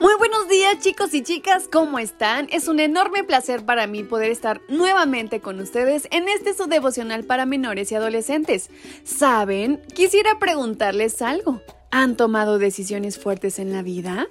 [0.00, 2.48] Muy buenos días chicos y chicas, ¿cómo están?
[2.50, 7.24] Es un enorme placer para mí poder estar nuevamente con ustedes en este su devocional
[7.24, 8.70] para menores y adolescentes.
[9.04, 9.82] ¿Saben?
[9.94, 11.60] Quisiera preguntarles algo.
[11.90, 14.26] ¿Han tomado decisiones fuertes en la vida?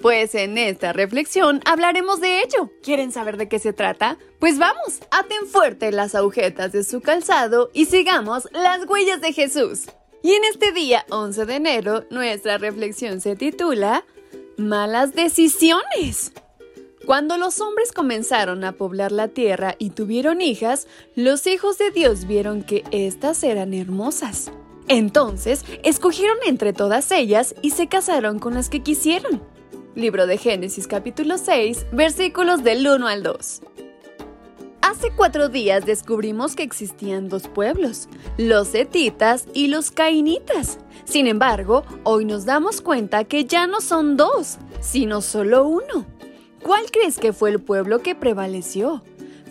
[0.00, 2.72] Pues en esta reflexión hablaremos de ello.
[2.82, 4.18] ¿Quieren saber de qué se trata?
[4.40, 9.84] Pues vamos, aten fuerte las agujetas de su calzado y sigamos las huellas de Jesús.
[10.24, 14.04] Y en este día 11 de enero, nuestra reflexión se titula
[14.62, 16.32] Malas decisiones.
[17.04, 22.28] Cuando los hombres comenzaron a poblar la tierra y tuvieron hijas, los hijos de Dios
[22.28, 24.52] vieron que éstas eran hermosas.
[24.86, 29.42] Entonces, escogieron entre todas ellas y se casaron con las que quisieron.
[29.96, 33.62] Libro de Génesis capítulo 6, versículos del 1 al 2.
[34.82, 40.78] Hace cuatro días descubrimos que existían dos pueblos, los etitas y los cainitas.
[41.04, 46.04] Sin embargo, hoy nos damos cuenta que ya no son dos, sino solo uno.
[46.62, 49.02] ¿Cuál crees que fue el pueblo que prevaleció?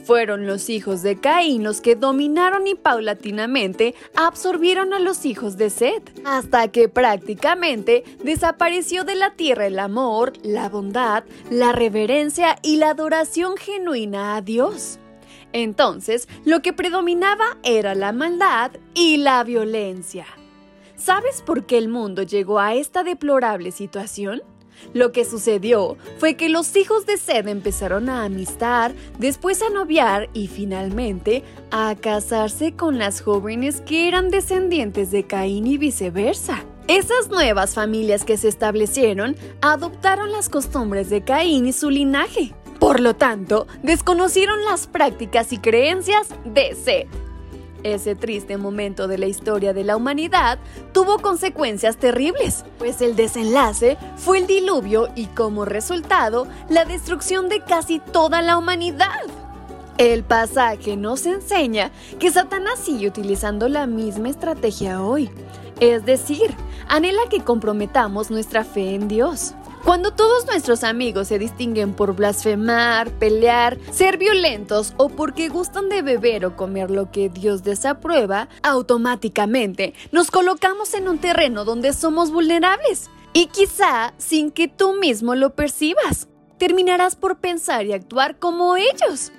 [0.04, 5.70] Fueron los hijos de Caín los que dominaron y paulatinamente absorbieron a los hijos de
[5.70, 12.78] Seth, hasta que prácticamente desapareció de la tierra el amor, la bondad, la reverencia y
[12.78, 15.00] la adoración genuina a Dios.
[15.54, 20.26] Entonces, lo que predominaba era la maldad y la violencia.
[20.96, 24.44] ¿Sabes por qué el mundo llegó a esta deplorable situación?
[24.94, 30.30] Lo que sucedió fue que los hijos de Sed empezaron a amistar, después a noviar
[30.34, 36.66] y finalmente a casarse con las jóvenes que eran descendientes de Caín y viceversa.
[36.94, 42.54] Esas nuevas familias que se establecieron adoptaron las costumbres de Caín y su linaje.
[42.82, 47.08] Por lo tanto, desconocieron las prácticas y creencias de Sed.
[47.84, 50.60] Ese triste momento de la historia de la humanidad
[50.92, 57.62] tuvo consecuencias terribles, pues el desenlace fue el diluvio y como resultado la destrucción de
[57.62, 59.22] casi toda la humanidad.
[60.02, 65.30] El pasaje nos enseña que Satanás sigue utilizando la misma estrategia hoy,
[65.80, 66.56] es decir,
[66.88, 69.54] anhela que comprometamos nuestra fe en Dios.
[69.86, 76.02] Cuando todos nuestros amigos se distinguen por blasfemar, pelear, ser violentos o porque gustan de
[76.02, 82.32] beber o comer lo que Dios desaprueba, automáticamente nos colocamos en un terreno donde somos
[82.32, 83.12] vulnerables.
[83.34, 89.32] Y quizá sin que tú mismo lo percibas, terminarás por pensar y actuar como ellos.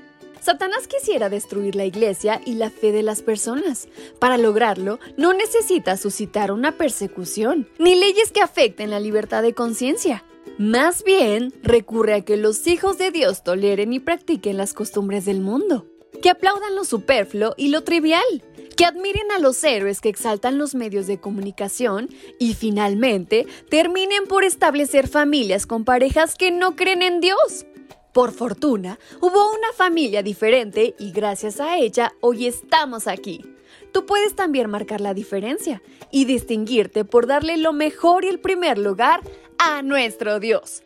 [0.43, 3.87] Satanás quisiera destruir la iglesia y la fe de las personas.
[4.19, 10.25] Para lograrlo, no necesita suscitar una persecución, ni leyes que afecten la libertad de conciencia.
[10.59, 15.41] Más bien, recurre a que los hijos de Dios toleren y practiquen las costumbres del
[15.41, 15.87] mundo,
[16.21, 18.43] que aplaudan lo superfluo y lo trivial,
[18.77, 22.09] que admiren a los héroes que exaltan los medios de comunicación
[22.41, 27.65] y finalmente terminen por establecer familias con parejas que no creen en Dios.
[28.12, 33.43] Por fortuna, hubo una familia diferente y gracias a ella hoy estamos aquí.
[33.91, 38.77] Tú puedes también marcar la diferencia y distinguirte por darle lo mejor y el primer
[38.77, 39.23] lugar
[39.59, 40.83] a nuestro Dios.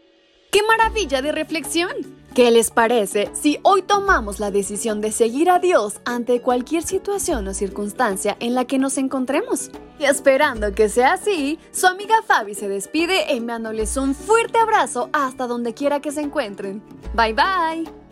[0.53, 1.91] ¡Qué maravilla de reflexión!
[2.32, 7.48] ¿Qué les parece si hoy tomamos la decisión de seguir a Dios ante cualquier situación
[7.48, 9.70] o circunstancia en la que nos encontremos?
[9.98, 15.46] Y esperando que sea así, su amiga Fabi se despide enviándoles un fuerte abrazo hasta
[15.46, 16.82] donde quiera que se encuentren.
[17.14, 18.06] Bye bye.